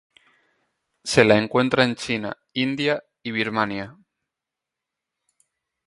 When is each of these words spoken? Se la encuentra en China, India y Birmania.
Se 1.03 1.23
la 1.23 1.37
encuentra 1.37 1.83
en 1.83 1.93
China, 1.93 2.35
India 2.55 3.03
y 3.21 3.29
Birmania. 3.29 3.99